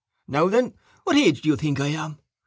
Now, 0.27 0.49
then! 0.49 0.73
What 1.03 1.15
age 1.15 1.43
do 1.43 1.49
you 1.49 1.55
think 1.55 1.79
I 1.79 1.89
am? 1.89 2.17